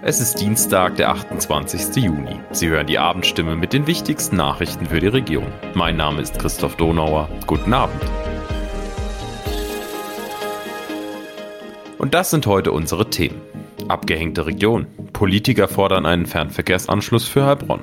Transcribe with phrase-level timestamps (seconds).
[0.00, 2.02] Es ist Dienstag, der 28.
[2.02, 2.38] Juni.
[2.52, 5.48] Sie hören die Abendstimme mit den wichtigsten Nachrichten für die Region.
[5.74, 7.28] Mein Name ist Christoph Donauer.
[7.46, 8.00] Guten Abend.
[11.98, 13.40] Und das sind heute unsere Themen.
[13.88, 14.86] Abgehängte Region.
[15.12, 17.80] Politiker fordern einen Fernverkehrsanschluss für Heilbronn.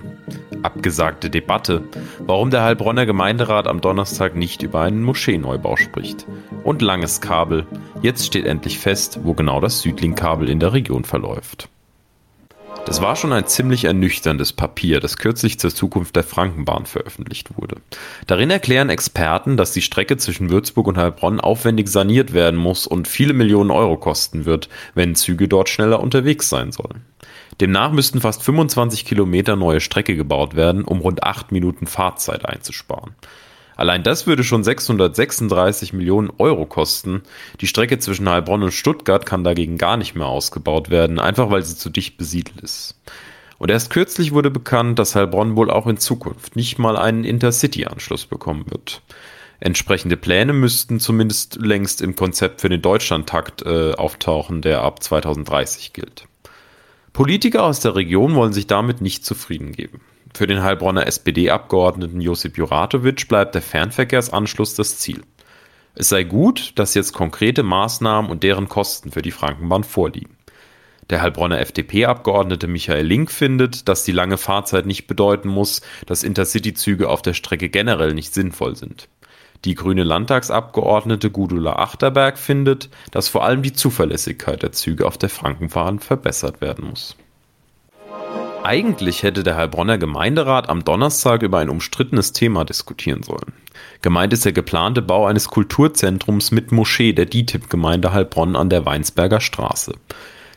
[0.64, 1.84] Abgesagte Debatte.
[2.20, 6.26] Warum der Heilbronner Gemeinderat am Donnerstag nicht über einen Moscheeneubau spricht.
[6.64, 7.68] Und langes Kabel.
[8.02, 11.70] Jetzt steht endlich fest, wo genau das Südlink-Kabel in der Region verläuft.
[12.86, 17.78] Das war schon ein ziemlich ernüchterndes Papier, das kürzlich zur Zukunft der Frankenbahn veröffentlicht wurde.
[18.28, 23.08] Darin erklären Experten, dass die Strecke zwischen Würzburg und Heilbronn aufwendig saniert werden muss und
[23.08, 27.04] viele Millionen Euro kosten wird, wenn Züge dort schneller unterwegs sein sollen.
[27.60, 33.16] Demnach müssten fast 25 Kilometer neue Strecke gebaut werden, um rund acht Minuten Fahrzeit einzusparen.
[33.76, 37.24] Allein das würde schon 636 Millionen Euro kosten.
[37.62, 41.64] Die Strecke zwischen Heilbronn und Stuttgart kann dagegen gar nicht mehr ausgebaut werden, einfach weil
[41.64, 42.96] sie zu dicht besiedelt ist.
[43.58, 48.26] Und erst kürzlich wurde bekannt, dass Heilbronn wohl auch in Zukunft nicht mal einen Intercity-Anschluss
[48.26, 49.02] bekommen wird.
[49.60, 55.94] Entsprechende Pläne müssten zumindest längst im Konzept für den Deutschlandtakt äh, auftauchen, der ab 2030
[55.94, 56.28] gilt.
[57.14, 60.02] Politiker aus der Region wollen sich damit nicht zufrieden geben.
[60.36, 65.22] Für den Heilbronner SPD-Abgeordneten Josip Juratovic bleibt der Fernverkehrsanschluss das Ziel.
[65.94, 70.36] Es sei gut, dass jetzt konkrete Maßnahmen und deren Kosten für die Frankenbahn vorliegen.
[71.10, 77.08] Der Heilbronner FDP-Abgeordnete Michael Link findet, dass die lange Fahrzeit nicht bedeuten muss, dass Intercity-Züge
[77.08, 79.08] auf der Strecke generell nicht sinnvoll sind.
[79.64, 85.30] Die grüne Landtagsabgeordnete Gudula Achterberg findet, dass vor allem die Zuverlässigkeit der Züge auf der
[85.30, 87.16] Frankenbahn verbessert werden muss.
[88.66, 93.54] Eigentlich hätte der Heilbronner Gemeinderat am Donnerstag über ein umstrittenes Thema diskutieren sollen.
[94.02, 99.40] Gemeint ist der geplante Bau eines Kulturzentrums mit Moschee der DITIB-Gemeinde Heilbronn an der Weinsberger
[99.40, 99.94] Straße.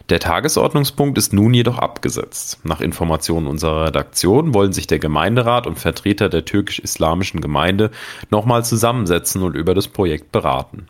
[0.09, 2.61] Der Tagesordnungspunkt ist nun jedoch abgesetzt.
[2.65, 7.91] Nach Informationen unserer Redaktion wollen sich der Gemeinderat und Vertreter der türkisch-islamischen Gemeinde
[8.31, 10.87] nochmal zusammensetzen und über das Projekt beraten.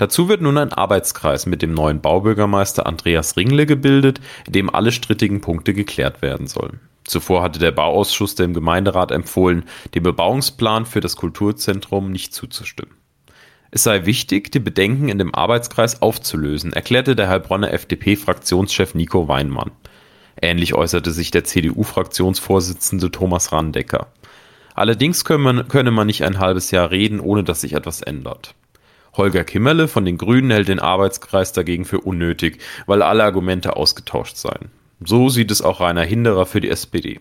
[0.00, 4.92] Dazu wird nun ein Arbeitskreis mit dem neuen Baubürgermeister Andreas Ringle gebildet, in dem alle
[4.92, 6.80] strittigen Punkte geklärt werden sollen.
[7.04, 12.94] Zuvor hatte der Bauausschuss dem Gemeinderat empfohlen, dem Bebauungsplan für das Kulturzentrum nicht zuzustimmen.
[13.72, 19.70] Es sei wichtig, die Bedenken in dem Arbeitskreis aufzulösen, erklärte der Heilbronner FDP-Fraktionschef Nico Weinmann.
[20.40, 24.06] Ähnlich äußerte sich der CDU-Fraktionsvorsitzende Thomas Randecker.
[24.74, 28.54] Allerdings könne man, könne man nicht ein halbes Jahr reden, ohne dass sich etwas ändert.
[29.20, 34.38] Holger Kimmerle von den Grünen hält den Arbeitskreis dagegen für unnötig, weil alle Argumente ausgetauscht
[34.38, 34.70] seien.
[35.04, 37.20] So sieht es auch Rainer Hinderer für die SPD.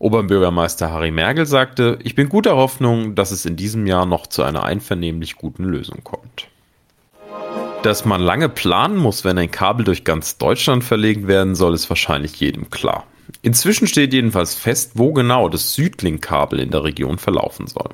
[0.00, 4.42] Oberbürgermeister Harry Merkel sagte, ich bin guter Hoffnung, dass es in diesem Jahr noch zu
[4.42, 6.48] einer einvernehmlich guten Lösung kommt.
[7.84, 11.88] Dass man lange planen muss, wenn ein Kabel durch ganz Deutschland verlegt werden soll, ist
[11.90, 13.06] wahrscheinlich jedem klar.
[13.42, 17.90] Inzwischen steht jedenfalls fest, wo genau das Südlink-Kabel in der Region verlaufen soll.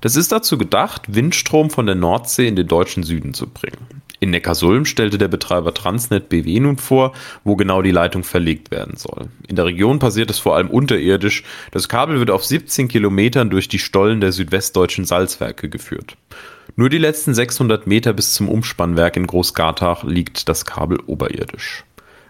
[0.00, 4.02] Das ist dazu gedacht, Windstrom von der Nordsee in den deutschen Süden zu bringen.
[4.20, 7.12] In Neckarsulm stellte der Betreiber Transnet BW nun vor,
[7.44, 9.28] wo genau die Leitung verlegt werden soll.
[9.46, 11.44] In der Region passiert es vor allem unterirdisch.
[11.70, 16.16] Das Kabel wird auf 17 Kilometern durch die Stollen der südwestdeutschen Salzwerke geführt.
[16.74, 21.84] Nur die letzten 600 Meter bis zum Umspannwerk in Großgartach liegt das Kabel oberirdisch.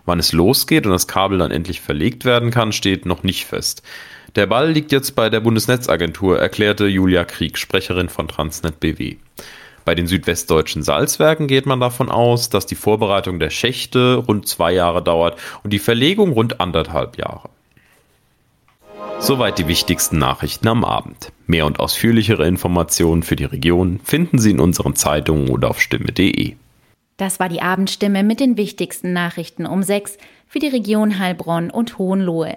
[0.05, 3.83] Wann es losgeht und das Kabel dann endlich verlegt werden kann, steht noch nicht fest.
[4.39, 9.17] Der Ball liegt jetzt bei der Bundesnetzagentur, erklärte Julia Krieg, Sprecherin von Transnet BW.
[9.85, 14.71] Bei den südwestdeutschen Salzwerken geht man davon aus, dass die Vorbereitung der Schächte rund zwei
[14.71, 17.49] Jahre dauert und die Verlegung rund anderthalb Jahre.
[19.19, 21.33] Soweit die wichtigsten Nachrichten am Abend.
[21.49, 26.55] Mehr und ausführlichere Informationen für die Region finden Sie in unseren Zeitungen oder auf stimme.de.
[27.17, 30.17] Das war die Abendstimme mit den wichtigsten Nachrichten um sechs
[30.47, 32.57] für die Region Heilbronn und Hohenlohe.